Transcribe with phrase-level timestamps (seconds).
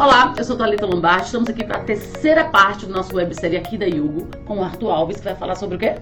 [0.00, 3.76] Olá, eu sou Thalita Lombardi, estamos aqui para a terceira parte do nosso websérie aqui
[3.76, 5.96] da Yugo, com o Arthur Alves, que vai falar sobre o quê?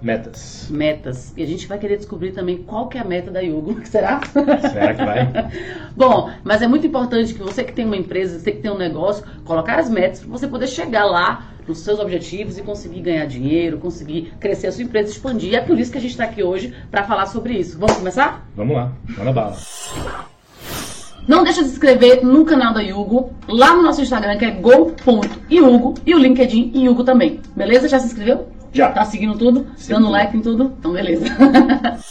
[0.00, 0.68] Metas.
[0.70, 1.34] Metas.
[1.36, 3.80] E a gente vai querer descobrir também qual que é a meta da Yugo.
[3.84, 4.20] Será?
[4.24, 5.50] Será que vai?
[5.96, 8.78] Bom, mas é muito importante que você que tem uma empresa, você que tem um
[8.78, 13.26] negócio, colocar as metas para você poder chegar lá nos seus objetivos e conseguir ganhar
[13.26, 15.50] dinheiro, conseguir crescer a sua empresa, expandir.
[15.50, 17.76] E é por isso que a gente está aqui hoje para falar sobre isso.
[17.76, 18.46] Vamos começar?
[18.54, 19.56] Vamos lá, manda bala.
[21.26, 24.50] Não deixa de se inscrever no canal da Yugo, lá no nosso Instagram, que é
[24.50, 27.40] go.yugo, e o LinkedIn Yugo também.
[27.54, 27.88] Beleza?
[27.88, 28.48] Já se inscreveu?
[28.72, 28.90] Já.
[28.90, 29.66] Tá seguindo tudo?
[29.76, 29.92] Sim.
[29.92, 30.72] Dando like em tudo?
[30.78, 31.24] Então, beleza.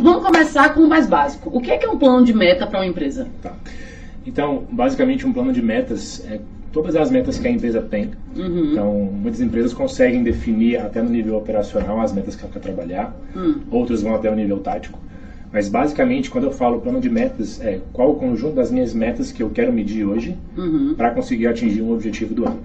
[0.00, 1.50] Vamos começar com o mais básico.
[1.52, 3.28] O que é, que é um plano de meta para uma empresa?
[3.42, 3.52] Tá.
[4.26, 6.40] Então, basicamente, um plano de metas é
[6.72, 8.10] todas as metas que a empresa tem.
[8.34, 8.70] Uhum.
[8.72, 13.14] Então, muitas empresas conseguem definir até no nível operacional as metas que ela quer trabalhar,
[13.36, 13.60] Hum.
[13.70, 14.98] outras vão até o nível tático.
[15.54, 19.30] Mas, basicamente, quando eu falo plano de metas, é qual o conjunto das minhas metas
[19.30, 20.94] que eu quero medir hoje Uhum.
[20.96, 22.58] para conseguir atingir um objetivo do ano.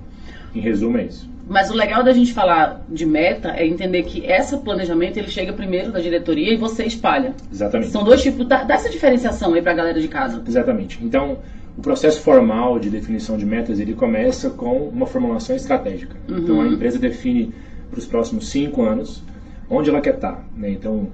[0.55, 1.29] Em resumo, é isso.
[1.47, 5.53] Mas o legal da gente falar de meta é entender que esse planejamento ele chega
[5.53, 7.35] primeiro da diretoria e você espalha.
[7.51, 7.91] Exatamente.
[7.91, 8.47] São dois tipos.
[8.47, 10.41] Dá, dá essa diferenciação aí pra galera de casa.
[10.47, 10.97] Exatamente.
[11.03, 11.37] Então,
[11.77, 16.15] o processo formal de definição de metas ele começa com uma formulação estratégica.
[16.27, 17.53] Então, a empresa define
[17.91, 19.21] para os próximos cinco anos
[19.69, 20.43] onde ela quer estar.
[20.57, 20.71] Né?
[20.71, 21.07] Então,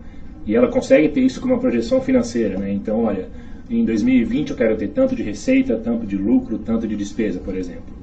[0.45, 2.57] e ela consegue ter isso com uma projeção financeira.
[2.57, 2.71] Né?
[2.71, 3.27] Então, olha,
[3.69, 7.55] em 2020 eu quero ter tanto de receita, tanto de lucro, tanto de despesa, por
[7.55, 7.95] exemplo.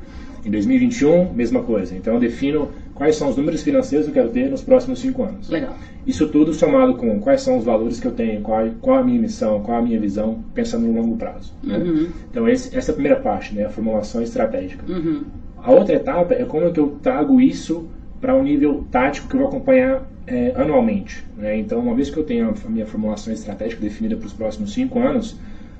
[0.44, 1.94] Em 2021, mesma coisa.
[1.94, 5.22] Então, eu defino quais são os números financeiros que eu quero ter nos próximos cinco
[5.22, 5.48] anos.
[5.48, 5.76] Legal.
[6.06, 9.20] Isso tudo somado com quais são os valores que eu tenho, qual, qual a minha
[9.20, 11.52] missão, qual a minha visão, pensando no longo prazo.
[11.62, 11.78] né?
[11.78, 12.08] Uhum.
[12.30, 14.84] Então esse, essa é a primeira parte, né, a formulação estratégica.
[14.90, 15.22] Uhum.
[15.56, 17.88] A outra etapa é como é que eu trago isso
[18.20, 21.24] para um nível tático que eu vou acompanhar é, anualmente.
[21.36, 21.58] Né?
[21.58, 24.98] Então uma vez que eu tenho a minha formulação estratégica definida para os próximos cinco
[24.98, 25.38] anos,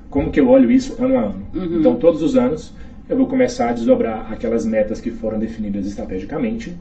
[0.09, 1.45] como que eu olho isso ano a ano?
[1.53, 1.79] Uhum.
[1.79, 2.73] Então todos os anos
[3.09, 6.75] eu vou começar a desdobrar aquelas metas que foram definidas estrategicamente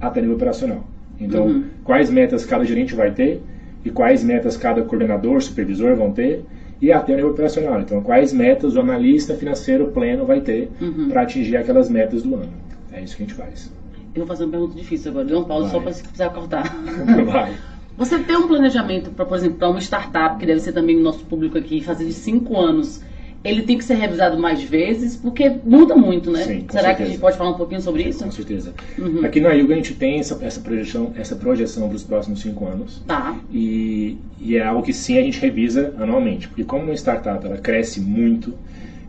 [0.00, 0.84] até nível operacional.
[1.20, 1.64] Então, Uhum.
[1.84, 3.42] quais metas cada gerente vai ter
[3.84, 6.44] e quais metas cada coordenador, supervisor vão ter
[6.80, 7.80] e até o nível operacional.
[7.80, 11.08] Então, quais metas o analista financeiro pleno vai ter Uhum.
[11.08, 12.52] para atingir aquelas metas do ano.
[12.92, 13.70] É isso que a gente faz.
[14.14, 15.36] Eu vou fazer uma pergunta difícil agora.
[15.36, 16.64] Uma pausa só pra se precisar cortar.
[17.26, 17.54] vai.
[17.96, 21.02] Você tem um planejamento, pra, por exemplo, para uma startup, que deve ser também o
[21.02, 23.02] nosso público aqui, fazer de cinco anos,
[23.42, 26.44] ele tem que ser revisado mais vezes, porque muda muito, né?
[26.44, 27.10] Sim, Será que a certeza.
[27.10, 28.22] gente pode falar um pouquinho sobre isso?
[28.22, 28.72] Com certeza.
[28.98, 29.24] Uhum.
[29.24, 32.66] Aqui na Yuga a gente tem essa, essa projeção, essa projeção para os próximos cinco
[32.66, 33.02] anos.
[33.06, 33.36] Tá.
[33.52, 37.58] E, e é algo que sim a gente revisa anualmente, porque como uma startup ela
[37.58, 38.54] cresce muito,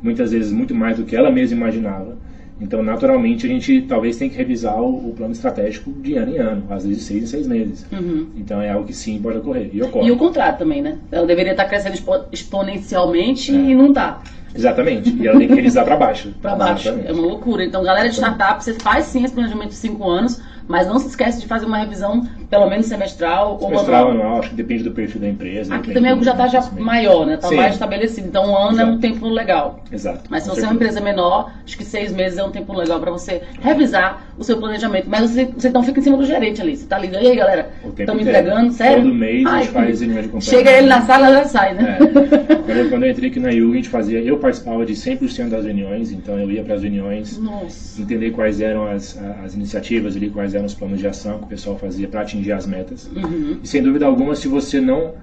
[0.02, 2.18] muitas vezes muito mais do que ela mesma imaginava,
[2.60, 6.38] então naturalmente a gente talvez tenha que revisar o, o plano estratégico de ano em
[6.38, 7.86] ano, às vezes de seis em seis meses.
[7.92, 8.28] Uhum.
[8.36, 10.08] Então é algo que sim pode ocorrer e ocorre.
[10.08, 10.98] E o contrário também, né?
[11.12, 13.60] Ela deveria estar crescendo expo- exponencialmente É.
[13.60, 14.22] e não tá.
[14.54, 15.16] Exatamente.
[15.16, 16.34] E ela tem que revisar para baixo.
[16.42, 16.88] Pra baixo.
[16.88, 17.10] Exatamente.
[17.10, 17.64] É uma loucura.
[17.64, 21.08] Então, galera de startup, você faz sim esse planejamento de cinco anos, mas não se
[21.08, 24.26] esquece de fazer uma revisão, pelo menos semestral ou Semestral, anual.
[24.26, 25.76] anual, acho que depende do perfil da empresa.
[25.76, 27.38] Aqui também do já tá já maior, né?
[27.38, 27.56] Tá Sim.
[27.56, 28.28] mais estabelecido.
[28.28, 29.00] Então, um ano é um Exato.
[29.00, 29.80] tempo legal.
[29.92, 30.24] Exato.
[30.30, 33.00] Mas se você é uma empresa menor, acho que seis meses é um tempo legal
[33.00, 35.08] para você revisar o seu planejamento.
[35.08, 36.76] Mas você, você então fica em cima do gerente ali.
[36.76, 38.40] Você tá ligando, e aí galera, O tempo estamos inteiro.
[38.40, 39.04] entregando, sério?
[39.04, 40.46] Todo mês a Ai, gente faz reunião de.
[40.46, 41.98] Chega ele na sala, já sai, né?
[42.00, 42.90] É.
[42.90, 46.12] Quando, eu, entrei aqui na Yuga, a gente fazia, eu participava de 100% das reuniões,
[46.12, 48.02] então eu ia para as reuniões, Nossa.
[48.02, 51.48] entender quais eram as, as iniciativas ali, quais eram os planos de ação que o
[51.48, 53.10] pessoal fazia para atingir as metas.
[53.16, 53.58] Uhum.
[53.64, 55.14] E sem dúvida alguma, se você não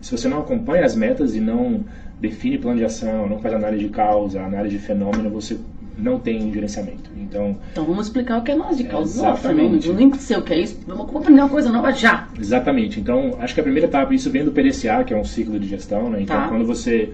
[0.00, 1.80] se você não acompanha as metas e não
[2.20, 5.56] define plano de ação, não faz análise de causa, análise de fenômeno, você
[5.96, 7.08] não tem gerenciamento.
[7.16, 9.22] Então, Então vamos explicar o que é nós de causa.
[9.22, 9.88] Nossa, não, Exatamente.
[9.88, 10.78] eu nem sei o que é isso.
[10.86, 12.28] Vamos aprender uma coisa nova já.
[12.38, 13.00] Exatamente.
[13.00, 15.66] Então, acho que a primeira etapa, isso vem do PDCA, que é um ciclo de
[15.68, 16.20] gestão, né?
[16.20, 16.48] Então, Tá.
[16.48, 17.10] quando você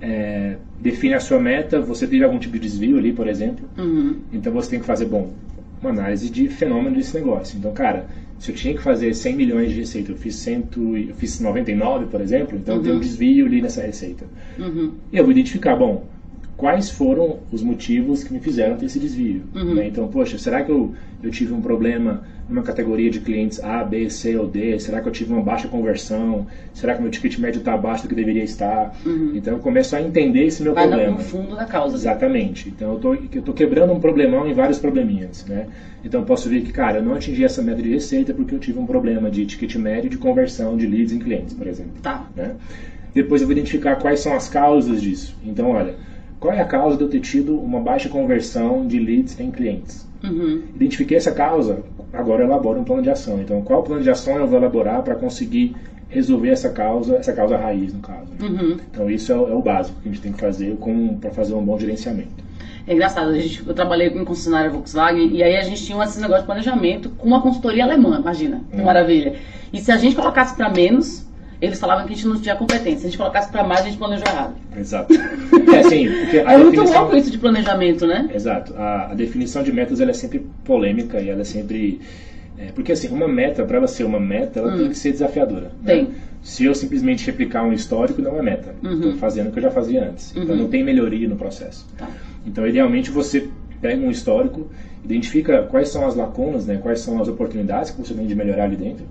[0.00, 4.16] é, define a sua meta, você teve algum tipo de desvio ali, por exemplo, Uhum.
[4.32, 5.30] então você tem que fazer, bom,
[5.80, 7.56] uma análise de fenômeno desse negócio.
[7.58, 8.06] Então, cara,
[8.38, 10.64] se eu tinha que fazer 100 milhões de receita, eu fiz, 100,
[10.96, 14.26] e- eu fiz 99, por exemplo, então tem um desvio ali nessa receita.
[14.58, 14.92] Uhum.
[15.12, 16.06] E eu vou identificar, bom,
[16.56, 19.42] quais foram os motivos que me fizeram ter esse desvio.
[19.54, 19.74] Uhum.
[19.74, 19.86] né?
[19.88, 24.08] Então, poxa, será que eu, eu tive um problema numa categoria de clientes A, B,
[24.08, 24.78] C ou D?
[24.78, 26.46] Será que eu tive uma baixa conversão?
[26.72, 28.94] Será que meu ticket médio está abaixo do que deveria estar?
[29.34, 30.76] Então, eu começo a entender esse meu Uhum.
[30.76, 31.12] Vai problema.
[31.12, 31.96] no fundo da causa.
[31.96, 32.68] Exatamente.
[32.68, 35.66] Então eu tô, eu tô quebrando um problemão em vários probleminhas, né?
[36.04, 38.58] Então eu posso ver que, cara, eu não atingi essa meta de receita porque eu
[38.58, 41.92] tive um problema de ticket médio de conversão de leads em clientes, por exemplo.
[42.02, 42.26] Tá.
[42.34, 42.52] Né?
[43.14, 45.36] Depois eu vou identificar quais são as causas disso.
[45.44, 45.94] Então, olha,
[46.38, 50.06] qual é a causa de eu ter tido uma baixa conversão de leads em clientes?
[50.22, 50.62] Uhum.
[50.74, 53.40] Identifiquei essa causa, agora elaboro um plano de ação.
[53.40, 55.74] Então, qual plano de ação eu vou elaborar para conseguir
[56.08, 58.30] resolver essa causa, essa causa raiz, no caso.
[58.38, 58.46] Né?
[58.48, 58.76] Uhum.
[58.90, 60.76] Então, isso é o, é o, básico que a gente tem que fazer
[61.20, 62.46] para fazer um bom gerenciamento.
[62.86, 66.20] É engraçado, a gente, eu trabalhei com concessionária Volkswagen e aí a gente tinha esse
[66.20, 68.84] negócio de planejamento com uma consultoria alemã, imagina, que hum.
[68.84, 69.34] maravilha.
[69.72, 71.25] E se a gente colocasse para menos,
[71.60, 73.00] eles falavam que a gente não tinha competência.
[73.00, 74.54] Se a gente colocasse para mais, a gente planejou errado.
[74.76, 75.14] Exato.
[75.14, 76.64] É, assim, porque a é definição...
[76.64, 78.30] muito louco isso de planejamento, né?
[78.34, 78.74] Exato.
[78.76, 82.00] A, a, definição de metas ela é sempre polêmica e ela é sempre.
[82.58, 84.78] É, porque assim, uma meta, para ela ser uma meta, ela hum.
[84.78, 85.72] tem que ser desafiadora.
[85.82, 85.94] Né?
[85.94, 86.08] Tem.
[86.42, 88.74] Se eu simplesmente replicar um histórico, não é meta.
[88.82, 88.94] Uhum.
[88.94, 90.30] Estou fazendo o que eu já fazia antes.
[90.30, 90.44] Então, uhum.
[90.44, 91.84] Então não tem melhoria no processo.
[91.98, 92.08] Tá.
[92.46, 93.48] Então, idealmente, você
[93.80, 94.70] pega um histórico,
[95.06, 98.64] identifica quais são as lacunas, né, quais são as oportunidades que você tem de melhorar
[98.64, 99.06] ali dentro.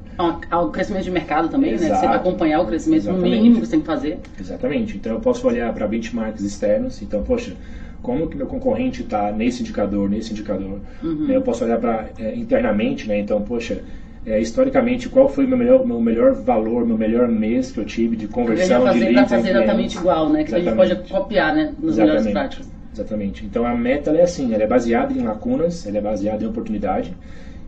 [0.52, 1.92] O crescimento de mercado também, Exato.
[1.92, 2.00] né?
[2.00, 3.30] Você vai acompanhar o crescimento Exatamente.
[3.30, 4.20] no mínimo que você tem que fazer.
[4.40, 4.98] Exatamente.
[4.98, 7.02] Então eu posso olhar para benchmarks externos.
[7.02, 7.54] Então, poxa,
[8.02, 10.80] como que meu concorrente está nesse indicador, nesse indicador.
[11.02, 11.28] Uhum.
[11.30, 13.18] Eu posso olhar para é, internamente, né?
[13.18, 13.82] Então, poxa,
[14.26, 17.86] é, historicamente, qual foi o meu melhor, meu melhor valor, meu melhor mês que eu
[17.86, 19.30] tive de conversão fazer, de leads.
[19.30, 20.44] Para fazer exatamente igual, né?
[20.44, 20.82] Que exatamente.
[20.82, 21.74] a gente pode copiar, né?
[21.80, 22.00] Nas exatamente.
[22.00, 22.75] melhores práticas.
[22.96, 23.46] Exatamente.
[23.46, 27.14] Então a meta é assim, ela é baseada em lacunas, ela é baseada em oportunidade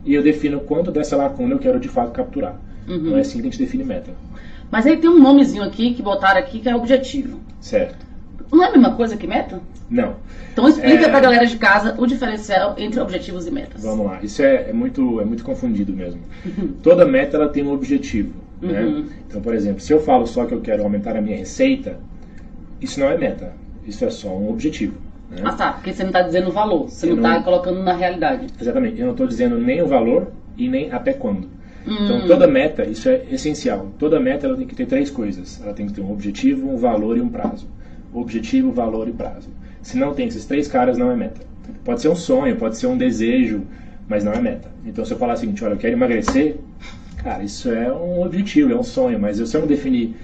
[0.05, 2.57] e eu defino quanto dessa lacuna eu quero de fato capturar.
[2.87, 2.95] Uhum.
[2.95, 4.11] Então é assim que a gente define meta.
[4.71, 7.39] Mas aí tem um nomezinho aqui que botaram aqui que é objetivo.
[7.59, 8.07] Certo.
[8.49, 9.59] Não é a mesma coisa que meta?
[9.89, 10.15] Não.
[10.53, 11.09] Então explica é...
[11.09, 13.83] para a galera de casa o diferencial entre objetivos e metas.
[13.83, 14.19] Vamos lá.
[14.23, 16.21] Isso é, é muito, é muito confundido mesmo.
[16.81, 18.33] Toda meta ela tem um objetivo.
[18.61, 18.81] Né?
[18.81, 19.05] Uhum.
[19.27, 21.99] Então, por exemplo, se eu falo só que eu quero aumentar a minha receita,
[22.81, 23.53] isso não é meta.
[23.85, 24.95] Isso é só um objetivo.
[25.29, 25.41] Né?
[25.43, 27.93] Ah tá, porque você não está dizendo o valor, você eu não está colocando na
[27.93, 28.47] realidade.
[28.59, 31.49] Exatamente, eu não estou dizendo nem o valor e nem até quando.
[31.85, 31.97] Hum.
[32.03, 35.61] Então toda meta, isso é essencial, toda meta ela tem que ter três coisas.
[35.61, 37.67] Ela tem que ter um objetivo, um valor e um prazo.
[38.13, 39.49] Objetivo, valor e prazo.
[39.81, 41.41] Se não tem esses três caras, não é meta.
[41.83, 43.63] Pode ser um sonho, pode ser um desejo,
[44.07, 44.69] mas não é meta.
[44.85, 46.55] Então se eu falar o seguinte, olha, eu quero emagrecer,
[47.17, 50.15] cara, isso é um objetivo, é um sonho, mas se eu não definir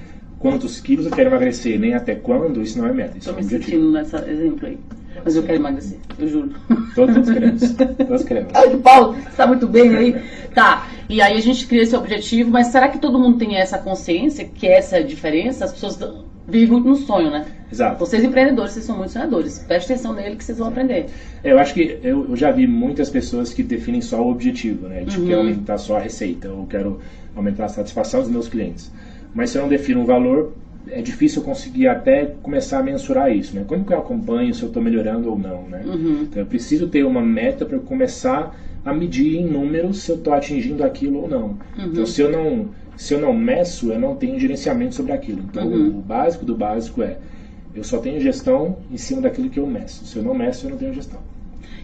[0.44, 3.16] quantos quilos eu quero emagrecer, nem até quando, isso não é meta.
[3.24, 3.63] Tô é me objetivo.
[3.63, 4.78] sentindo nesse exemplo aí.
[5.24, 6.51] Mas eu quero emagrecer, eu juro.
[6.94, 7.72] Todos, todos queremos.
[7.72, 8.51] Todos queremos.
[8.54, 10.22] Ai, Paulo, você tá muito bem aí.
[10.54, 13.78] Tá, e aí a gente cria esse objetivo, mas será que todo mundo tem essa
[13.78, 15.63] consciência, que é essa diferença?
[15.63, 15.98] As pessoas
[16.46, 17.46] vivem muito no sonho, né?
[17.72, 17.98] Exato.
[17.98, 19.60] Vocês empreendedores, vocês são muito sonhadores.
[19.60, 21.06] Preste atenção nele que vocês vão aprender.
[21.42, 24.89] É, eu acho que eu, eu, já vi muitas pessoas que definem só o objetivo,
[24.89, 25.06] né?
[25.06, 25.25] De uhum.
[25.25, 27.00] que aumentar só a receita, ou quero
[27.34, 28.92] aumentar a satisfação dos meus clientes.
[29.34, 30.54] Mas se eu não defino um valor,
[30.88, 33.64] é difícil conseguir até começar a mensurar isso, né?
[33.66, 35.82] Como que eu acompanho se eu estou melhorando ou não, né?
[35.86, 36.24] Uhum.
[36.24, 40.34] Então eu preciso ter uma meta para começar a medir em números se eu estou
[40.34, 41.58] atingindo aquilo ou não.
[41.78, 41.86] Uhum.
[41.86, 45.42] Então se eu não se eu não meço, eu não tenho gerenciamento sobre aquilo.
[45.50, 45.88] Então uhum.
[45.88, 47.18] o básico do básico é
[47.74, 50.06] eu só tenho gestão em cima daquilo que eu meço.
[50.06, 51.20] Se eu não meço, eu não tenho gestão.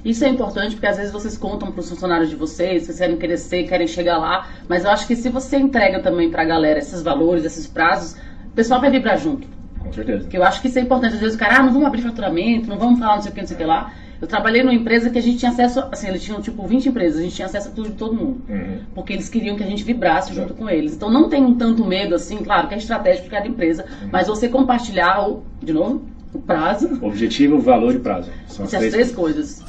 [0.03, 3.17] Isso é importante porque às vezes vocês contam para os funcionários de vocês, vocês querem
[3.17, 6.79] crescer, querem chegar lá, mas eu acho que se você entrega também para a galera
[6.79, 9.47] esses valores, esses prazos, o pessoal vai vibrar junto.
[9.79, 10.21] Com certeza.
[10.21, 11.15] Porque eu acho que isso é importante.
[11.15, 13.33] Às vezes o cara, ah, não vamos abrir faturamento, não vamos falar não sei o
[13.33, 13.93] que, não sei o que lá.
[14.21, 17.19] Eu trabalhei numa empresa que a gente tinha acesso, assim, eles tinham tipo 20 empresas,
[17.19, 18.41] a gente tinha acesso a tudo de todo mundo.
[18.49, 18.79] Uhum.
[18.93, 20.93] Porque eles queriam que a gente vibrasse junto com eles.
[20.93, 24.09] Então não tem um tanto medo assim, claro que é estratégico de cada empresa, uhum.
[24.11, 26.01] mas você compartilhar o, de novo,
[26.33, 26.99] o prazo.
[27.01, 28.29] Objetivo, valor e prazo.
[28.47, 29.63] São as três, três coisas.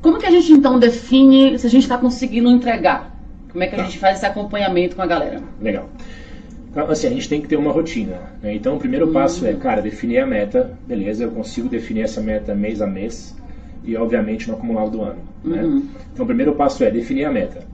[0.00, 3.14] Como que a gente então define se a gente está conseguindo entregar?
[3.50, 3.84] Como é que a tá.
[3.84, 5.42] gente faz esse acompanhamento com a galera?
[5.60, 5.88] Legal.
[6.70, 8.16] Então, assim, a gente tem que ter uma rotina.
[8.40, 8.54] Né?
[8.54, 9.12] Então, o primeiro uhum.
[9.12, 10.78] passo é, cara, definir a meta.
[10.86, 13.36] Beleza, eu consigo definir essa meta mês a mês
[13.84, 15.18] e, obviamente, no acumulado do ano.
[15.44, 15.62] Né?
[15.62, 15.88] Uhum.
[16.12, 17.66] Então, o primeiro passo é definir a meta.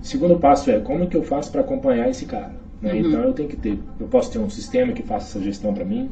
[0.00, 2.52] O segundo passo é como que eu faço para acompanhar esse cara.
[2.80, 2.92] Né?
[2.92, 2.98] Uhum.
[3.00, 5.84] Então, eu tenho que ter, eu posso ter um sistema que faça essa gestão para
[5.84, 6.08] mim.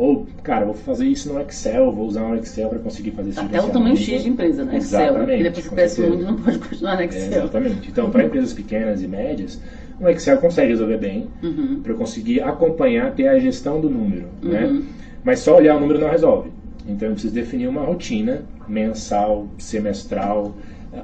[0.00, 3.40] Ou, cara, vou fazer isso no Excel, vou usar um Excel para conseguir fazer isso.
[3.40, 4.78] Até o tamanho X de empresa, né?
[4.78, 5.02] Excel.
[5.02, 5.42] Exatamente.
[5.42, 7.22] Depois que cresce muito, não pode continuar no Excel.
[7.22, 7.90] É, exatamente.
[7.90, 9.60] Então, para empresas pequenas e médias,
[10.00, 11.80] o Excel consegue resolver bem, uhum.
[11.82, 14.24] para conseguir acompanhar, ter a gestão do número.
[14.42, 14.64] Né?
[14.64, 14.72] Uhum.
[14.72, 14.82] Né?
[15.22, 16.50] Mas só olhar o número não resolve.
[16.88, 20.56] Então eu preciso definir uma rotina mensal, semestral,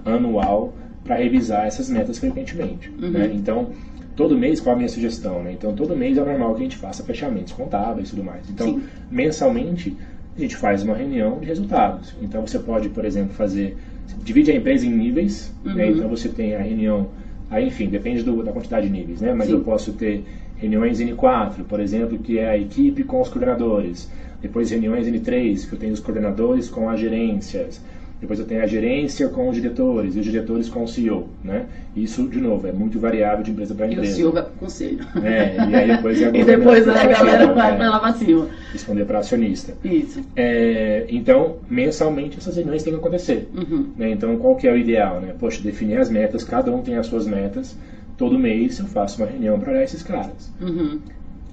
[0.06, 0.72] anual,
[1.04, 2.90] para revisar essas metas frequentemente.
[2.98, 3.10] Uhum.
[3.10, 3.30] Né?
[3.34, 3.68] Então,
[4.16, 5.42] todo mês, qual a minha sugestão?
[5.42, 5.52] Né?
[5.52, 8.48] Então, todo mês é normal que a gente faça fechamentos contábeis e tudo mais.
[8.50, 8.82] Então, Sim.
[9.10, 9.96] mensalmente,
[10.36, 12.14] a gente faz uma reunião de resultados.
[12.22, 13.76] Então, você pode, por exemplo, fazer.
[14.24, 15.52] Divide a empresa em níveis.
[15.64, 15.84] Né?
[15.84, 15.90] Uhum.
[15.96, 17.08] Então, você tem a reunião
[17.50, 19.32] Aí, enfim, depende do, da quantidade de níveis, né?
[19.32, 19.54] Mas Sim.
[19.54, 20.24] eu posso ter
[20.56, 24.10] reuniões N4, por exemplo, que é a equipe com os coordenadores.
[24.42, 27.80] Depois reuniões N3, que eu tenho os coordenadores com as gerências.
[28.20, 31.66] Depois eu tenho a gerência com os diretores e os diretores com o CEO, né?
[31.94, 34.06] Isso, de novo, é muito variável de empresa para empresa.
[34.06, 35.06] E o CEO vai para o conselho.
[35.22, 38.12] É, e aí depois é a E depois a galera vai é, para lá para
[38.14, 38.48] cima.
[38.72, 39.74] Responder para acionista.
[39.84, 40.22] Isso.
[40.34, 43.50] É, então, mensalmente essas reuniões têm que acontecer.
[43.54, 43.90] Uhum.
[43.98, 44.10] Né?
[44.12, 45.20] Então, qual que é o ideal?
[45.20, 45.34] Né?
[45.38, 47.76] Poxa, definir as metas, cada um tem as suas metas.
[48.16, 50.50] Todo mês eu faço uma reunião para olhar esses caras.
[50.58, 51.00] Uhum.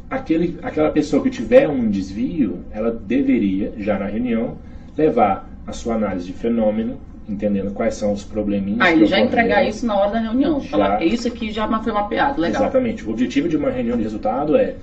[0.10, 4.58] Aquele, aquela pessoa que tiver um desvio, ela deveria, já na reunião,
[4.98, 8.82] levar a sua análise de fenômeno, entendendo quais são os probleminhas.
[8.82, 10.60] Ah, que ele já entregar isso na hora da reunião.
[10.60, 10.70] Já.
[10.70, 12.64] Falar, isso aqui já foi mapeado, legal.
[12.64, 13.06] Exatamente.
[13.08, 14.76] O objetivo de uma reunião de resultado é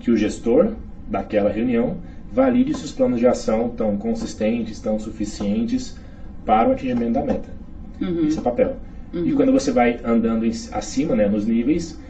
[0.00, 0.72] que o gestor
[1.06, 1.98] daquela reunião
[2.32, 5.96] valide se os planos de ação estão consistentes, estão suficientes
[6.46, 7.50] para o atingimento da meta.
[8.00, 8.26] Uhum.
[8.26, 8.76] Esse é o papel.
[9.14, 12.00] E quando você vai andando em- acima, né, nos níveis,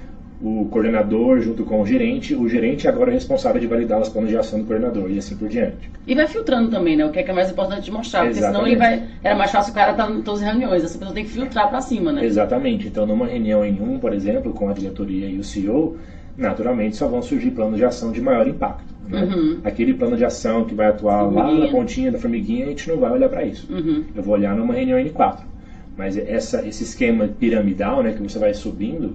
[0.42, 4.28] o coordenador junto com o gerente, o gerente agora é responsável de validar os planos
[4.28, 5.88] de ação do coordenador e assim por diante.
[6.04, 7.06] E vai filtrando também, né?
[7.06, 8.24] O que é, que é mais importante de mostrar.
[8.24, 9.04] Porque senão ele vai.
[9.22, 10.82] Era mais fácil o cara estar em todas as reuniões.
[10.82, 12.24] Essa pessoa tem que filtrar para cima, né?
[12.24, 12.88] Exatamente.
[12.88, 15.96] Então, numa reunião em um, por exemplo, com a diretoria e o CEO,
[16.36, 18.92] naturalmente só vão surgir planos de ação de maior impacto.
[19.08, 19.22] né?
[19.22, 19.58] Uhum.
[19.62, 22.96] Aquele plano de ação que vai atuar lá na pontinha da formiguinha, a gente não
[22.98, 23.72] vai olhar para isso.
[23.72, 24.04] Uhum.
[24.12, 25.52] Eu vou olhar numa reunião N4.
[25.96, 29.14] Mas essa, esse esquema piramidal, né, que você vai subindo,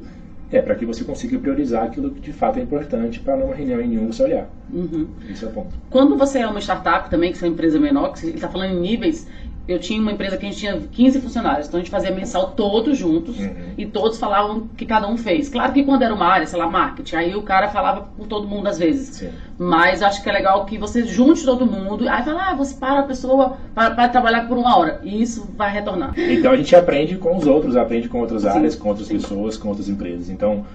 [0.52, 3.82] é para que você consiga priorizar aquilo que de fato é importante para numa reunião
[3.82, 4.50] em um você olhar.
[4.72, 5.08] Uhum.
[5.30, 5.76] Esse é o ponto.
[5.90, 8.74] Quando você é uma startup também, que é uma empresa menor, que ele está falando
[8.74, 9.28] em níveis,
[9.68, 12.52] eu tinha uma empresa que a gente tinha 15 funcionários, então a gente fazia mensal
[12.52, 13.74] todos juntos Uhum.
[13.78, 15.50] e todos falavam o que cada um fez.
[15.50, 18.48] Claro que quando era uma área, sei lá, marketing, aí o cara falava por todo
[18.48, 19.16] mundo às vezes.
[19.18, 19.30] Sim.
[19.58, 23.00] Mas acho que é legal que você junte todo mundo, aí fala, ah, você para
[23.02, 26.14] a pessoa para, para trabalhar por uma hora, e isso vai retornar.
[26.18, 29.16] Então a gente aprende com os outros, aprende com outras Sim, áreas, com outras sim.
[29.16, 30.30] pessoas, com outras empresas.
[30.30, 30.66] Então,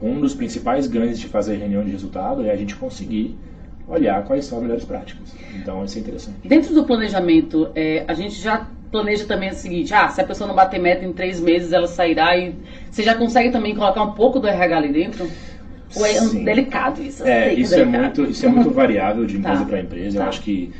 [0.00, 3.36] um dos principais ganhos de fazer reunião de resultado é a gente conseguir
[3.88, 5.34] olhar quais são as melhores práticas.
[5.54, 6.36] Então, isso é interessante.
[6.44, 10.46] Dentro do planejamento, é, a gente já planeja também o seguinte, ah, se a pessoa
[10.48, 12.54] não bater meta em três meses, ela sairá e
[12.90, 15.28] você já consegue também colocar um pouco do RH ali dentro?
[15.96, 16.44] Ou é Sim.
[16.44, 17.22] delicado isso?
[17.22, 18.02] Eu É, que isso é delicado.
[18.02, 20.18] muito, isso é muito variável de empresa Tá, para empresa.
[20.18, 20.28] Eu tá.
[20.28, 20.72] acho que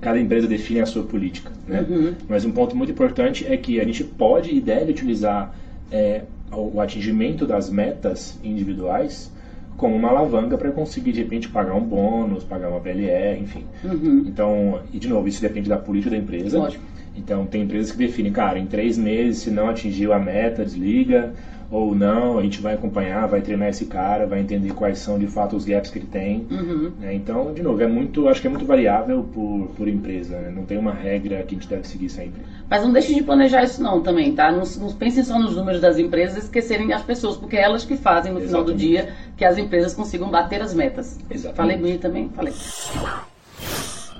[0.00, 1.50] cada empresa define a sua política.
[1.66, 1.84] Né?
[1.88, 2.14] Uhum.
[2.28, 5.54] Mas um ponto muito importante é que a gente pode e deve utilizar
[5.90, 6.22] é,
[6.52, 9.30] o atingimento das metas individuais
[9.76, 13.64] como uma alavanca para conseguir, de repente, pagar um bônus, pagar uma PLR, enfim.
[13.84, 14.24] Uhum.
[14.26, 16.58] Então, e de novo, isso depende da política da empresa.
[16.58, 16.84] Lógico.
[17.16, 21.32] Então, tem empresas que definem, cara, em três meses, se não atingiu a meta, desliga,
[21.70, 25.26] ou não, a gente vai acompanhar, vai treinar esse cara, vai entender quais são de
[25.26, 26.46] fato os gaps que ele tem.
[26.50, 26.92] Uhum.
[27.00, 27.14] né?
[27.14, 30.52] Então, de novo, é muito, acho que é muito variável por, por empresa, né?
[30.54, 32.40] não tem uma regra que a gente deve seguir sempre.
[32.68, 34.50] Mas não deixe de planejar isso não também, tá?
[34.52, 37.84] Não, não pensem só nos números das empresas e esquecerem as pessoas, porque é elas
[37.84, 38.88] que fazem no final do Exatamente.
[38.88, 41.18] dia que as empresas consigam bater as metas.
[41.30, 41.56] Exatamente.
[41.56, 42.28] Falei bonito também?
[42.30, 42.52] Falei.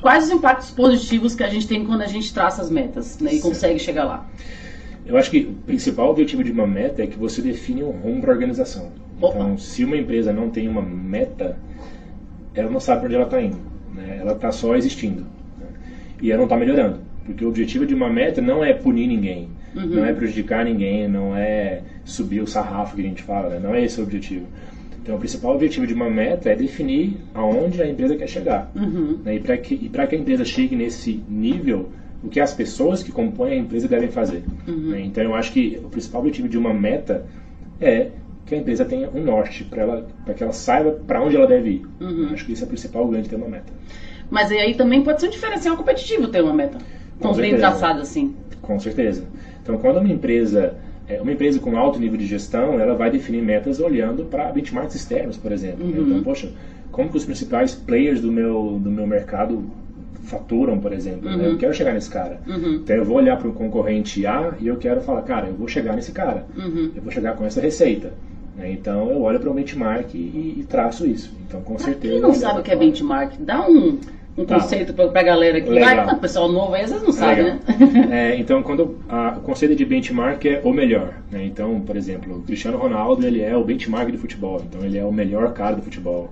[0.01, 3.31] Quais os impactos positivos que a gente tem quando a gente traça as metas né,
[3.31, 3.49] e Certo.
[3.49, 4.27] consegue chegar lá?
[5.07, 8.21] Eu acho que o principal objetivo de uma meta é que você define um rumo
[8.21, 8.91] para a organização.
[9.21, 9.35] Opa.
[9.37, 11.57] Então, se uma empresa não tem uma meta,
[12.55, 13.59] ela não sabe para onde ela está indo.
[13.95, 14.19] né?
[14.21, 15.23] Ela está só existindo.
[15.59, 15.67] né?
[16.21, 16.99] E ela não está melhorando.
[17.25, 19.87] Porque o objetivo de uma meta não é punir ninguém, Uhum.
[19.87, 23.61] não é prejudicar ninguém, não é subir o sarrafo que a gente fala, né?
[23.63, 24.47] não é esse o objetivo.
[25.03, 28.71] Então, o principal objetivo de uma meta é definir aonde a empresa quer chegar.
[28.75, 29.19] Uhum.
[29.25, 29.37] né?
[29.37, 31.91] E para que, e que a empresa chegue nesse nível,
[32.23, 34.45] o que as pessoas que compõem a empresa devem fazer.
[34.67, 34.91] Uhum.
[34.91, 35.01] né?
[35.01, 37.27] Então eu acho que o principal objetivo de uma meta
[37.81, 38.11] é
[38.45, 41.47] que a empresa tenha um norte, para ela, pra que ela saiba para onde ela
[41.47, 41.87] deve ir.
[42.01, 42.29] Uhum.
[42.33, 43.73] Acho que isso é o principal ganho de ter uma meta.
[44.31, 46.79] Mas aí também pode ser um diferencial competitivo ter uma meta
[47.21, 48.35] tão bem traçada assim.
[48.63, 49.25] Com certeza.
[49.63, 50.75] Então, quando uma empresa,
[51.09, 54.95] é, uma empresa com alto nível de gestão, ela vai definir metas olhando para benchmarks
[54.95, 55.85] externos, por exemplo.
[55.85, 56.03] Uhum.
[56.03, 56.51] Então, poxa,
[56.91, 59.65] como que os principais players do meu, do meu mercado
[60.27, 61.29] faturam, por exemplo?
[61.31, 61.37] né?
[61.37, 61.53] Uhum.
[61.53, 62.41] Eu quero chegar nesse cara.
[62.47, 62.75] Uhum.
[62.83, 65.67] Então, eu vou olhar para um concorrente A e eu quero falar, cara, eu vou
[65.69, 66.45] chegar nesse cara.
[66.57, 66.91] Uhum.
[66.95, 68.13] Eu vou chegar com essa receita.
[68.57, 68.71] né?
[68.73, 71.33] Então, eu olho para o benchmark e, e traço isso.
[71.47, 72.13] Então, com certeza...
[72.15, 73.99] Quem não sabe o que é benchmark, dá um,
[74.39, 74.57] um Tá.
[74.61, 76.05] conceito pra, pra galera que Legal.
[76.07, 77.57] vai, o pessoal novo aí às vezes não sabe, Legal.
[77.57, 78.07] né?
[78.33, 81.15] É, então, quando a- o conceito de benchmark é o melhor.
[81.31, 81.45] né?
[81.45, 84.63] Então, por exemplo, o Cristiano Ronaldo ele é o benchmark do futebol.
[84.69, 86.31] Então, ele é o melhor cara do futebol.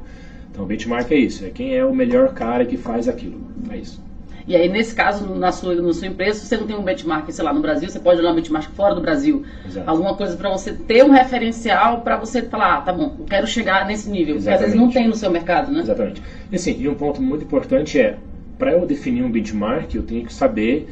[0.55, 1.45] Então, o benchmark é isso.
[1.45, 3.41] É quem é o melhor cara que faz aquilo.
[3.69, 4.01] É isso.
[4.47, 7.29] E aí, nesse caso, na sua, na sua empresa, se você não tem um benchmark,
[7.33, 9.43] sei lá, no Brasil, você pode olhar um benchmark fora do Brasil.
[9.67, 9.91] Exato.
[9.91, 13.49] Alguma coisa para você ter um referencial para você falar, ah, tá bom, eu quero
[13.49, 14.37] chegar nesse nível.
[14.37, 14.95] Porque às vezes não Exatamente.
[14.95, 15.81] tem no seu mercado, né?
[15.81, 16.23] Exatamente.
[16.53, 18.17] E, assim, e um ponto muito importante é,
[18.57, 20.89] para eu definir um benchmark, eu tenho que saber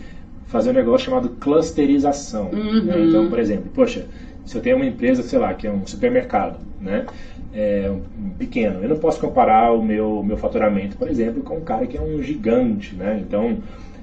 [0.46, 2.50] fazer um negócio chamado clusterização.
[2.52, 2.82] Uhum.
[2.82, 3.04] né?
[3.06, 4.06] Então, por exemplo, poxa,
[4.44, 7.04] se eu tenho uma empresa, sei lá, que é um supermercado, né?
[7.52, 7.92] É,
[8.38, 11.96] pequeno, eu não posso comparar o meu, meu faturamento, por exemplo, com um cara que
[11.96, 13.18] é um gigante, né?
[13.20, 13.58] Então,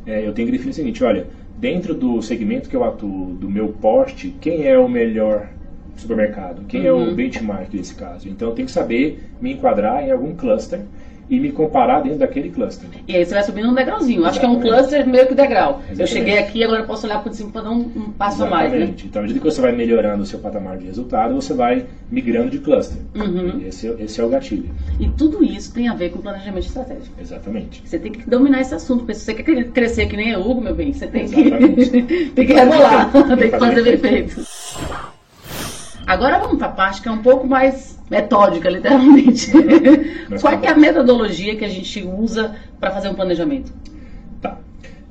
[0.06, 1.26] é, eu tenho que definir o seguinte, olha,
[1.58, 5.48] dentro do segmento que eu atuo, do meu porte, quem é o melhor
[5.96, 6.64] supermercado?
[6.68, 7.16] Quem é o Uhum.
[7.16, 8.30] benchmark nesse caso?
[8.30, 10.82] Então eu tenho que saber me enquadrar em algum cluster
[11.30, 12.90] e me comparar dentro daquele cluster.
[13.08, 14.26] E aí você vai subindo um degrauzinho.
[14.26, 14.80] Acho que é um Exatamente.
[14.80, 15.82] cluster meio que degrau.
[15.88, 16.10] Eu Exatamente.
[16.12, 18.72] cheguei aqui, agora eu posso olhar por cima para dar um, um passo a mais,
[18.72, 18.78] né?
[18.78, 19.06] Exatamente.
[19.08, 22.50] Então, à medida que você vai melhorando o seu patamar de resultado, você vai migrando
[22.50, 22.98] de cluster.
[23.16, 23.62] Uhum.
[23.66, 24.70] Esse, esse é o gatilho.
[25.00, 27.16] E tudo isso tem a ver com planejamento estratégico.
[27.22, 27.84] Exatamente.
[27.86, 30.62] Você tem que dominar esse assunto, porque se você quer crescer que nem a Hugo,
[30.62, 32.02] meu bem, você tem que, Exatamente.
[32.34, 34.42] tem que rebolar, Tem que fazer bem feito.
[36.10, 39.52] Agora vamos para a parte que é um pouco mais metódica, literalmente.
[40.42, 43.72] Qual tá que é a metodologia que a gente usa para fazer um planejamento?
[44.42, 44.58] Tá.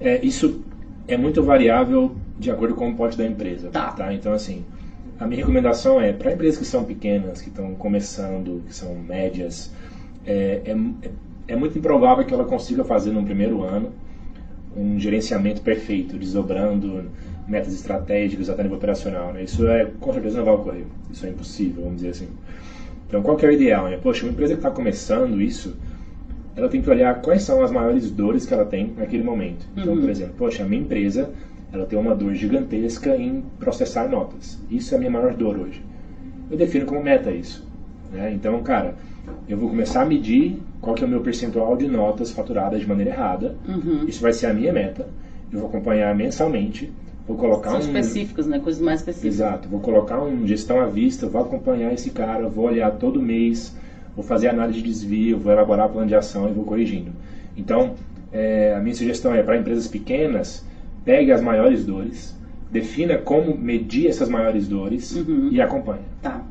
[0.01, 0.61] É, isso
[1.07, 3.71] é muito variável de acordo com o porte da empresa.
[3.71, 4.13] Tá.
[4.13, 4.65] Então, assim,
[5.21, 9.71] a minha recomendação é, para empresas que são pequenas, que estão começando, que são médias,
[10.27, 10.77] é, é,
[11.47, 13.93] é muito improvável que ela consiga fazer no primeiro ano
[14.77, 17.09] um gerenciamento perfeito, desdobrando
[17.49, 19.33] metas estratégicas até nível operacional.
[19.33, 19.45] Né?
[19.45, 20.85] Isso é, com certeza não vai ocorrer.
[21.11, 22.29] Isso é impossível, vamos dizer assim.
[23.09, 23.89] Então, qual que é o ideal?
[23.89, 23.99] Né?
[24.03, 25.75] Poxa, uma empresa que está começando isso,
[26.55, 29.67] ela tem que olhar quais são as maiores dores que ela tem naquele momento.
[29.77, 30.01] Então, Uhum.
[30.03, 31.31] por exemplo, poxa, a minha empresa,
[31.73, 34.59] ela tem uma dor gigantesca em processar notas.
[34.71, 35.83] Isso é a minha maior dor hoje.
[36.51, 37.67] Eu defino como meta isso.
[38.13, 38.33] né?
[38.33, 38.95] Então, cara,
[39.49, 42.87] eu vou começar a medir qual que é o meu percentual de notas faturadas de
[42.89, 43.55] maneira errada.
[43.69, 44.05] Uhum.
[44.07, 45.07] Isso vai ser a minha meta.
[45.53, 46.91] Eu vou acompanhar mensalmente.
[47.29, 47.83] Vou colocar São um...
[47.83, 48.59] específicos, né?
[48.59, 49.35] Coisas mais específicas.
[49.35, 53.77] Exato, vou colocar um gestão à vista, vou acompanhar esse cara, vou olhar todo mês,
[54.17, 57.13] vou fazer análise de desvio, vou elaborar plano de ação e vou corrigindo.
[57.57, 57.95] Então,
[58.33, 60.65] é, a minha sugestão é para empresas pequenas,
[61.05, 62.35] pegue as maiores dores,
[62.71, 65.51] defina como medir essas maiores dores Uhum.
[65.53, 66.03] e acompanhe.
[66.23, 66.43] Tá.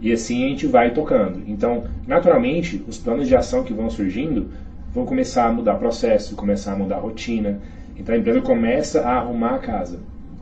[0.00, 1.42] E assim a gente vai tocando.
[1.48, 4.46] Então, naturalmente, os planos de ação que vão surgindo
[4.94, 7.60] vão começar a mudar processo, começar a mudar rotina.
[7.98, 9.98] Então, a empresa começa a arrumar a casa.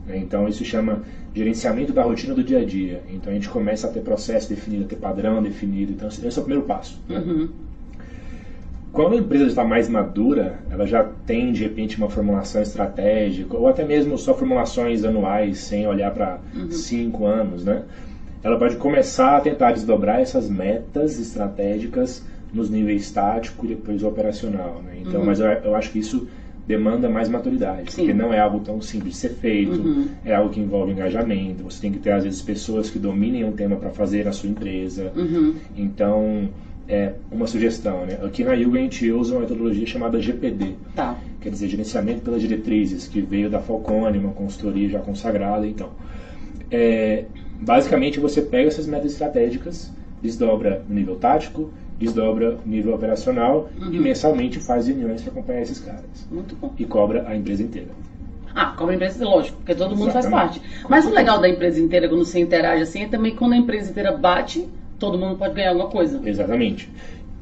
[0.07, 0.19] né?
[0.19, 1.03] Então, isso chama
[1.35, 3.03] gerenciamento da rotina do dia a dia.
[3.13, 5.93] Então, a gente começa a ter processo definido, a ter padrão definido.
[5.93, 7.01] Então, esse é o primeiro passo.
[7.09, 7.19] né?
[7.19, 7.49] Uhum.
[8.93, 13.69] Quando a empresa está mais madura, ela já tem de repente uma formulação estratégica, ou
[13.69, 16.39] até mesmo só formulações anuais, sem olhar para
[16.71, 17.83] cinco anos, né?
[18.43, 24.81] Ela pode começar a tentar desdobrar essas metas estratégicas nos níveis tático e depois operacional,
[24.83, 24.93] né?
[25.05, 26.27] Então, mas eu, eu acho que isso
[26.67, 28.03] demanda mais maturidade, Sim.
[28.03, 30.09] porque não é algo tão simples de ser feito, Uhum.
[30.25, 33.53] é algo que envolve engajamento, você tem que ter às vezes pessoas que dominem um
[33.53, 35.55] tema para fazer na sua empresa, Uhum.
[35.77, 36.49] então,
[36.89, 38.19] é uma sugestão, né?
[38.25, 41.17] Aqui na Yuga a gente usa uma metodologia chamada GPD, Tá.
[41.41, 45.91] quer dizer, gerenciamento pelas diretrizes, que veio da Falcone, uma consultoria já consagrada, então.
[46.71, 47.25] É,
[47.61, 54.61] basicamente você pega essas metas estratégicas, desdobra no nível tático, desdobra nível operacional e mensalmente
[54.61, 56.27] faz reuniões para acompanhar esses caras.
[56.31, 56.73] Muito bom.
[56.79, 57.89] E cobra a empresa inteira.
[58.55, 60.63] Ah, como empresa, lógico, porque todo mundo faz parte.
[60.89, 63.91] Mas o legal da empresa inteira, quando você interage assim, é também quando a empresa
[63.91, 64.67] inteira bate,
[64.99, 66.21] todo mundo pode ganhar alguma coisa.
[66.25, 66.89] Exatamente.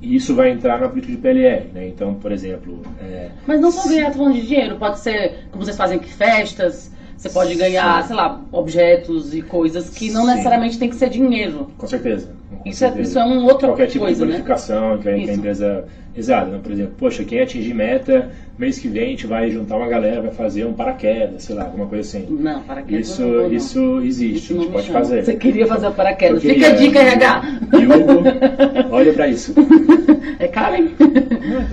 [0.03, 1.87] E isso vai entrar na política de PLR, né?
[1.87, 5.77] Então, por exemplo, é, Mas não só ganhar falando de dinheiro, pode ser, como vocês
[5.77, 8.09] fazem aqui, festas, você pode ganhar, Sim.
[8.09, 10.31] sei lá, objetos e coisas que não Sim.
[10.33, 11.71] necessariamente tem que ser dinheiro.
[11.79, 12.29] com certeza.
[12.65, 14.33] Isso é, isso é uma outra qualquer tipo coisa, de né?
[14.33, 15.85] bonificação que a, que a empresa.
[16.17, 16.61] Exato, né?
[16.63, 20.21] por exemplo, poxa, quem atingir meta, mês que vem a gente vai juntar uma galera,
[20.21, 22.25] vai fazer um paraquedas, sei lá, alguma coisa assim.
[22.31, 24.99] Não, paraquedas Isso, não isso existe, Isso a gente pode chama.
[25.01, 25.25] fazer.
[25.25, 26.45] Você queria fazer o paraquedas.
[26.45, 26.87] Eu Fica a queria.
[26.87, 27.43] dica, RH.
[27.73, 29.53] Hugo, olha pra isso.
[30.37, 30.91] É caro, hein?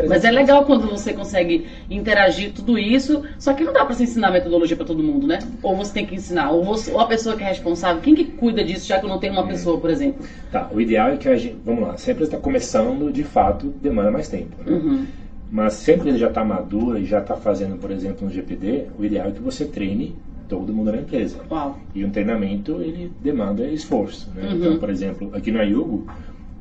[0.08, 4.04] Mas é legal quando você consegue interagir tudo isso, só que não dá pra você
[4.04, 5.40] ensinar metodologia pra todo mundo, né?
[5.64, 8.24] Ou você tem que ensinar, ou, você- ou a pessoa que é responsável, quem que
[8.24, 10.24] cuida disso, já que eu não tenho uma pessoa, por exemplo?
[10.52, 11.58] Tá, o ideal é que a gente.
[11.66, 14.56] Vamos lá, se a empresa está começando, de fato, demanda mais tempo.
[14.66, 14.72] Né?
[14.72, 15.06] Uhum.
[15.52, 18.86] Mas se a empresa já está madura e já está fazendo, por exemplo, um GPD,
[18.98, 20.16] o ideal é que você treine
[20.48, 21.38] todo mundo na empresa.
[21.50, 21.78] Uau.
[21.94, 24.30] E um treinamento, ele demanda esforço.
[24.36, 24.44] Né?
[24.44, 24.58] Uhum.
[24.58, 26.08] Então, por exemplo, aqui na Yugo,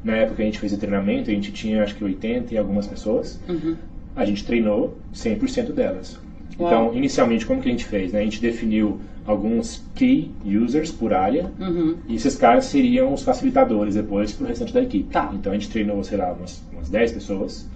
[0.03, 2.59] na época que a gente fez o treinamento, a gente tinha acho que 80 e
[2.59, 3.40] algumas pessoas.
[3.49, 3.77] Uhum.
[4.16, 6.18] A gente treinou 100% delas.
[6.59, 6.68] Uau.
[6.68, 8.12] Então, inicialmente, como que a gente fez?
[8.12, 8.20] Né?
[8.20, 11.94] A gente definiu alguns key users por área Uhum.
[12.08, 15.08] e esses caras seriam os facilitadores depois para o restante da equipe.
[15.10, 15.30] Tá.
[15.34, 17.68] Então a gente treinou, sei lá, umas, umas 10 pessoas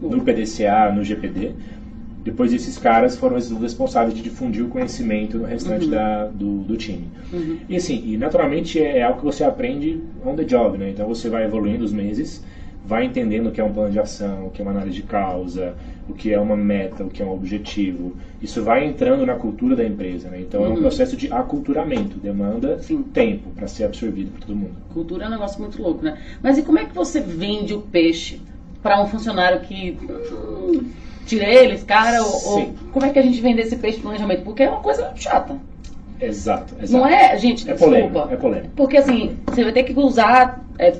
[0.00, 0.10] Bom.
[0.10, 1.52] no PDCA, no GPD.
[2.24, 5.90] Depois esses caras foram os responsáveis de difundir o conhecimento no restante Uhum.
[5.90, 7.08] da, do, do time.
[7.32, 7.56] Uhum.
[7.68, 10.90] E assim, e naturalmente é, é algo que você aprende on the job, né?
[10.90, 12.42] Então você vai evoluindo os meses,
[12.88, 15.02] vai entendendo o que é um plano de ação, o que é uma análise de
[15.02, 15.74] causa,
[16.08, 18.14] o que é uma meta, o que é um objetivo.
[18.40, 20.40] Isso vai entrando na cultura da empresa, né?
[20.40, 20.80] Então é um Uhum.
[20.80, 23.02] processo de aculturamento, demanda Sim.
[23.02, 24.72] tempo para ser absorvido por todo mundo.
[24.94, 26.16] Cultura é um negócio muito louco, né?
[26.42, 28.40] Mas e como é que você vende o peixe
[28.82, 29.98] para um funcionário que.
[30.32, 30.90] hum,
[31.26, 34.42] tira eles, cara, ou, ou, como é que a gente vende esse peixe planejamento?
[34.44, 35.58] Porque é uma coisa chata.
[36.18, 36.92] Exato, exato.
[36.92, 37.84] Não é, gente, É desculpa.
[37.98, 38.72] polêmico, é polêmico.
[38.74, 40.92] Porque assim, você vai ter que usar é,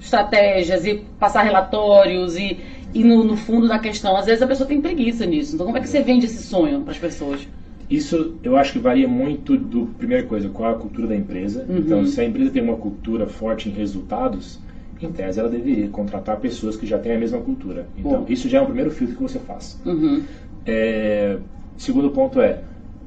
[0.00, 2.58] estratégias e passar relatórios e,
[2.94, 5.54] e no, no fundo da questão, às vezes a pessoa tem preguiça nisso.
[5.54, 7.46] Então como é que você vende esse sonho para as pessoas?
[7.90, 11.66] Isso eu acho que varia muito do, primeira coisa, qual é a cultura da empresa.
[11.68, 11.78] Uhum.
[11.78, 14.58] Então, se a empresa tem uma cultura forte em resultados,
[14.98, 17.86] em tese ela deveria contratar pessoas que já têm a mesma cultura.
[17.98, 18.26] Então, Bom.
[18.28, 19.78] isso já é o primeiro filtro que você faz.
[19.84, 20.22] Uhum.
[20.64, 21.36] É,
[21.76, 22.60] segundo ponto é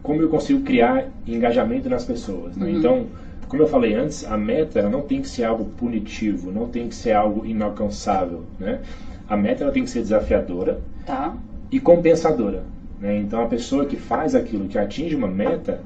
[0.04, 2.56] como eu consigo criar engajamento nas pessoas.
[2.56, 2.68] né?
[2.68, 2.78] Uhum.
[2.78, 3.06] Então,
[3.48, 6.88] como eu falei antes, a meta ela não tem que ser algo punitivo, não tem
[6.88, 8.44] que ser algo inalcançável.
[8.60, 8.80] Né?
[9.28, 11.36] A meta ela tem que ser desafiadora Tá.
[11.72, 12.64] e compensadora.
[13.00, 13.18] Né?
[13.20, 15.82] Então, a pessoa que faz aquilo, que atinge uma meta,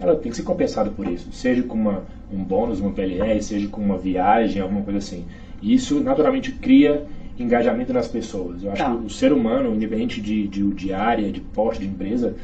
[0.00, 3.68] ela tem que ser compensada por isso, seja com uma, um bônus, uma PLR, seja
[3.68, 5.24] com uma viagem, alguma coisa assim.
[5.62, 7.04] E isso naturalmente cria
[7.38, 8.62] engajamento nas pessoas.
[8.62, 8.90] Eu acho Tá.
[8.90, 12.34] que o ser humano, independente de, de, de área, de porte de empresa,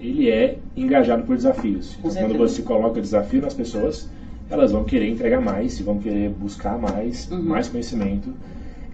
[0.00, 1.96] ele é engajado por desafios.
[1.98, 4.08] Então, quando você coloca desafio nas pessoas,
[4.50, 7.42] elas vão querer entregar mais, vão querer buscar mais, Uhum.
[7.42, 8.32] mais conhecimento.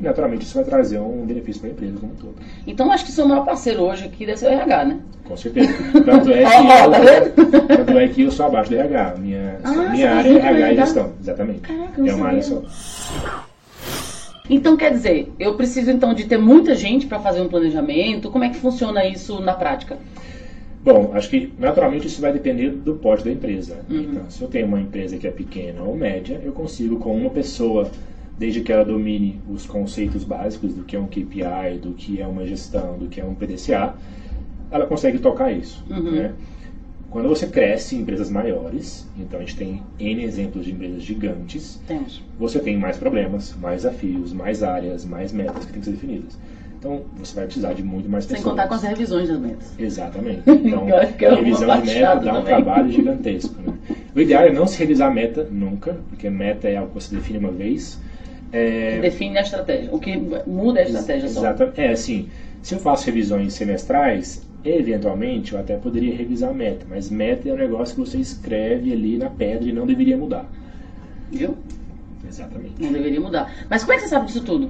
[0.00, 2.34] E naturalmente isso vai trazer um benefício para a empresa como um todo.
[2.66, 5.00] Então acho que seu maior parceiro hoje aqui deve ser o RH, né?
[5.24, 5.72] Com certeza.
[6.04, 9.14] Tanto é que, ó, tá eu, tanto é que eu sou abaixo do RH.
[9.18, 11.12] Minha, Ah, minha área é RH e gestão.
[11.20, 11.60] Exatamente.
[11.60, 12.62] Caraca, eu é uma área só.
[14.50, 18.30] Então quer dizer, eu preciso então de ter muita gente para fazer um planejamento.
[18.30, 19.96] Como é que funciona isso na prática?
[20.84, 23.80] Bom, acho que naturalmente isso vai depender do porte da empresa.
[23.88, 24.00] Uhum.
[24.00, 27.30] Então, se eu tenho uma empresa que é pequena ou média, eu consigo com uma
[27.30, 27.88] pessoa,
[28.36, 32.26] desde que ela domine os conceitos básicos do que é um KPI, do que é
[32.26, 33.94] uma gestão, do que é um PDCA,
[34.72, 35.84] ela consegue tocar isso.
[35.88, 36.10] Uhum.
[36.10, 36.32] né?
[37.12, 41.78] Quando você cresce em empresas maiores, então a gente tem N exemplos de empresas gigantes,
[41.86, 42.22] Temos.
[42.38, 46.38] você tem mais problemas, mais desafios, mais áreas, mais metas que têm que ser definidas.
[46.82, 48.50] Então, você vai precisar de muito mais Sem pessoas.
[48.54, 49.72] contar com as revisões das metas.
[49.78, 50.42] Exatamente.
[50.50, 52.44] Então, é a revisão de parte meta dá um também.
[52.44, 53.54] trabalho gigantesco.
[53.62, 53.74] né?
[54.16, 57.14] O ideal é não se revisar a meta nunca, porque meta é algo que você
[57.14, 58.00] define uma vez.
[58.52, 59.90] É, Define a estratégia.
[59.94, 61.38] O que muda é a estratégia só.
[61.38, 61.70] Exato.
[61.76, 62.28] É assim,
[62.60, 67.52] se eu faço revisões semestrais, eventualmente eu até poderia revisar a meta, mas meta é
[67.52, 70.50] um negócio que você escreve ali na pedra e não deveria mudar.
[71.30, 71.54] Viu?
[72.28, 72.74] Exatamente.
[72.80, 73.54] Não deveria mudar.
[73.70, 74.68] Mas como é que você sabe disso tudo?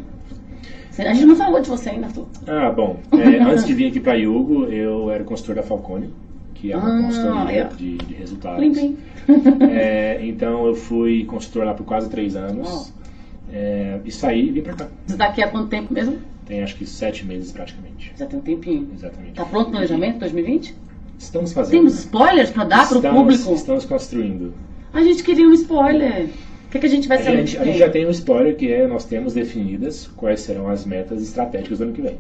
[0.99, 2.27] A gente não falou de você ainda, Arthur.
[2.47, 2.99] Ah, bom.
[3.13, 6.11] é, antes de vir aqui para Yugo, eu era consultor da Falcone,
[6.55, 7.65] que é uma Ah, consultoria é.
[7.77, 8.59] de, de resultados.
[8.59, 8.99] Plim, plim.
[9.71, 12.93] É, então eu fui consultor lá por quase três anos.
[13.53, 14.89] É, e saí e vim pra cá.
[15.07, 16.19] Você tá aqui há quanto tempo mesmo?
[16.47, 18.13] Tem acho que sete meses praticamente.
[18.17, 18.89] Já tem um tempinho.
[18.95, 19.35] Exatamente.
[19.35, 20.75] Tá pronto o planejamento 2020?
[21.19, 21.73] Estamos fazendo.
[21.73, 23.55] Temos spoilers pra dar pro estamos, público?
[23.55, 24.53] Estamos construindo.
[24.93, 26.29] A gente queria um spoiler.
[26.73, 28.73] O que, que a gente vai A gente, a gente já tem um spoiler que
[28.73, 32.17] é nós temos definidas quais serão as metas estratégicas do ano que vem.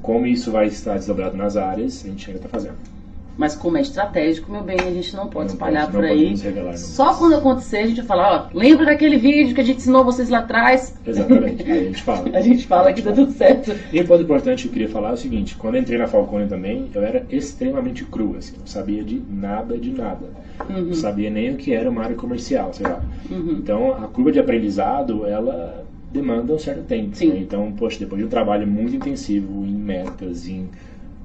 [0.00, 2.76] Como isso vai estar desdobrado nas áreas, a gente ainda está fazendo.
[3.36, 6.34] Mas como é estratégico, meu bem, a gente não pode Não espalhar pode- por aí.
[6.36, 6.76] revelar.
[6.76, 10.04] Só quando acontecer a gente vai falar, ó, lembra daquele vídeo que a gente ensinou
[10.04, 10.96] vocês lá atrás?
[11.04, 11.62] Exatamente.
[11.70, 12.30] A gente fala.
[12.32, 13.74] A gente fala que tá tudo certo.
[13.92, 16.46] E um ponto importante que eu queria falar é o seguinte: quando entrei na Falcone
[16.46, 20.26] também, eu era extremamente cru, assim, não sabia de nada de nada.
[20.70, 20.82] Uhum.
[20.86, 23.00] Não sabia nem o que era uma área comercial, sei lá.
[23.30, 27.16] Então, a curva de aprendizado, ela demanda um certo tempo.
[27.16, 27.30] Sim.
[27.30, 27.38] né?
[27.40, 30.68] Então, poxa, depois de um trabalho muito intensivo em metas, em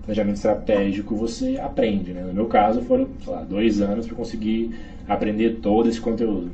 [0.10, 2.22] planejamento estratégico, você aprende, né?
[2.22, 4.72] No meu caso, foram, sei lá, dois anos para conseguir
[5.08, 6.52] aprender todo esse conteúdo.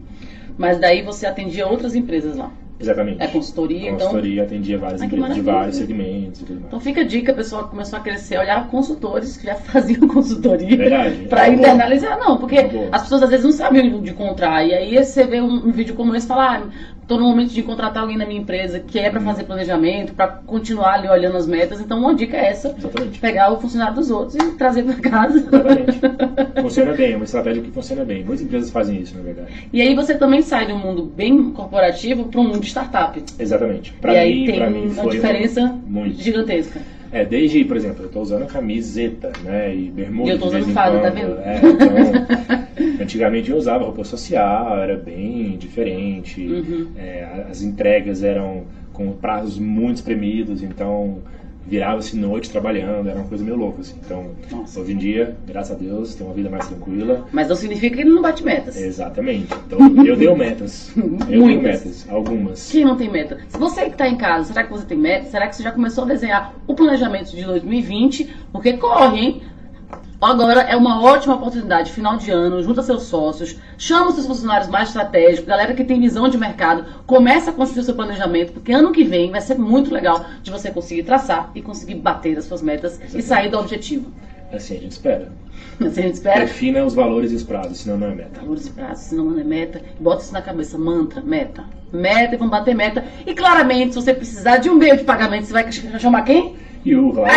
[0.58, 2.52] Mas daí você atendia outras empresas lá.
[2.80, 3.22] Exatamente.
[3.24, 4.08] É consultoria, então.
[4.08, 6.68] Consultoria atendia várias Ah, empresas de vários segmentos e tudo mais.
[6.68, 10.76] Então fica a dica, a pessoa começou a crescer, olhar consultores que já faziam consultoria
[10.78, 11.28] Verdade.
[11.30, 12.20] para É internalizar.
[12.20, 12.90] Não, porque boa.
[12.92, 14.66] as pessoas às vezes não sabem onde encontrar.
[14.66, 16.62] E aí você vê um, um vídeo como esse e fala, ah,
[17.08, 19.26] tô no momento de contratar alguém na minha empresa que é para Uhum.
[19.28, 21.80] fazer planejamento, para continuar ali olhando as metas.
[21.80, 23.20] Então uma dica é essa, Exatamente.
[23.20, 25.38] pegar o funcionário dos outros e trazer para casa.
[25.38, 26.00] Exatamente.
[26.62, 28.24] Funciona bem, é uma estratégia que funciona bem.
[28.24, 29.70] Muitas empresas fazem isso, na verdade.
[29.72, 33.24] E aí você também sai de um mundo bem corporativo para um mundo de startup.
[33.40, 33.94] Exatamente.
[33.96, 36.22] e Pra aí mim, tem pra mim uma diferença muito.
[36.22, 36.82] gigantesca.
[37.12, 40.74] É, desde, por exemplo, eu tô usando camiseta, né, e bermuda E eu vez usando
[40.74, 41.38] fada, tá vendo?
[41.40, 46.42] É, então, antigamente eu usava roupa social, era bem diferente.
[46.42, 46.88] Uhum.
[46.98, 51.20] É, as entregas eram com prazos muito espremidos, então
[51.66, 53.96] virava-se noite trabalhando, era uma coisa meio louca, assim.
[54.06, 54.80] Então, Nossa.
[54.80, 57.26] hoje em dia, graças a Deus, tem uma vida mais tranquila.
[57.32, 58.76] Mas não significa que ele não bate metas.
[58.76, 59.54] Exatamente.
[59.66, 60.92] Então, eu dei metas.
[61.30, 61.64] Eu Muitas.
[61.64, 62.72] metas, algumas.
[62.72, 63.40] Quem não tem meta?
[63.48, 65.26] Se você que está em casa, será que você tem meta?
[65.30, 68.30] Será que você já começou a desenhar o planejamento de 2020?
[68.52, 69.42] Porque corre, hein?
[70.22, 74.70] Agora é uma ótima oportunidade, final de ano, junta seus sócios, chama os seus funcionários
[74.70, 78.72] mais estratégicos, galera que tem visão de mercado, começa a construir o seu planejamento, porque
[78.72, 82.46] ano que vem vai ser muito legal de você conseguir traçar e conseguir bater as
[82.46, 83.20] suas metas Exatamente.
[83.20, 84.12] e sair do objetivo.
[84.54, 85.32] Assim a gente espera.
[85.80, 86.40] Assim a gente espera.
[86.40, 88.40] Defina os valores e os prazos, senão não é meta.
[88.40, 89.82] Valores e prazos, senão não é meta.
[90.00, 91.66] Bota isso na cabeça, mantra, meta.
[91.92, 93.04] Meta e vamos bater meta.
[93.26, 96.56] E claramente, se você precisar de um meio de pagamento, você vai chamar quem?
[96.86, 97.34] You, claro.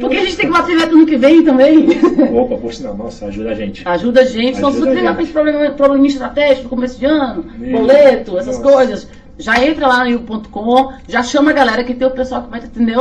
[0.00, 1.86] Porque a gente tem que bater meta no que vem também.
[2.34, 3.86] Opa, por sinal, nossa, ajuda a gente.
[3.86, 4.58] Ajuda a gente.
[4.58, 7.70] Então, se você tem problema, problema estratégico no começo de ano, Isso.
[7.70, 8.76] boleto, essas nossa.
[8.76, 12.50] coisas, já entra lá no you.com, já chama a galera que tem o pessoal que
[12.50, 12.96] vai te atender,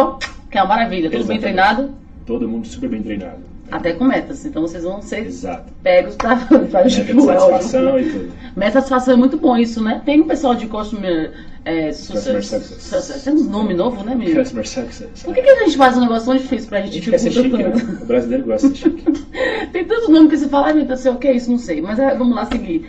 [0.52, 1.10] que é uma maravilha.
[1.10, 1.92] Tudo bem treinado?
[2.26, 3.48] Todo mundo super bem treinado.
[3.72, 4.46] Até com metas.
[4.46, 5.74] Então vocês vão ser Exato.
[5.84, 8.34] pegos para fazer Meta de satisfação e tudo.
[8.56, 10.02] Meta de satisfação é muito bom isso, né?
[10.06, 11.34] Tem um pessoal de customer,
[11.68, 13.24] é, customer success.
[13.24, 14.40] Tem um nome novo, né, menino?
[14.40, 15.24] Customer success.
[15.24, 17.10] Por que, que a gente faz um negócio tão difícil pra gente?
[17.10, 17.74] A gente ser chique, né?
[18.02, 19.04] O brasileiro gosta de chique.
[19.74, 21.52] Tem tantos nomes que você fala, ai meu Deus céu, o que é isso?
[21.52, 21.82] Não sei.
[21.82, 22.88] Mas é, vamos lá seguir.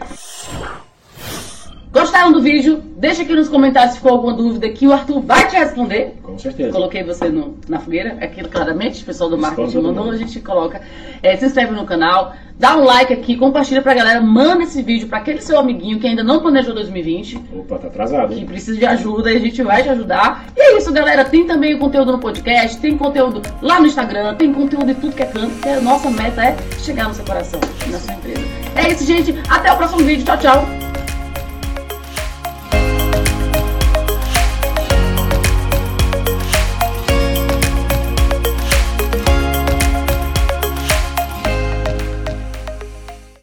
[2.08, 2.82] Gostaram do vídeo?
[2.96, 6.14] Deixa aqui nos comentários se ficou alguma dúvida que o Arthur vai te responder.
[6.22, 6.72] Com certeza.
[6.72, 10.80] Coloquei você no, na fogueira, aqui claramente, o pessoal do marketing mandou, a gente coloca.
[11.22, 15.06] É, se inscreve no canal, dá um like aqui, compartilha pra galera, manda esse vídeo
[15.06, 17.44] para aquele seu amiguinho que ainda não planejou 2020.
[17.54, 18.34] Opa, tá atrasado.
[18.34, 20.46] Que precisa de ajuda e a gente vai te ajudar.
[20.56, 21.26] E é isso, galera.
[21.26, 25.14] Tem também o conteúdo no podcast, tem conteúdo lá no Instagram, tem conteúdo em tudo
[25.14, 28.40] que é canto, que a nossa meta é chegar no seu coração, na sua empresa.
[28.76, 29.34] É isso, gente.
[29.46, 30.24] Até o próximo vídeo.
[30.24, 30.97] Tchau, tchau.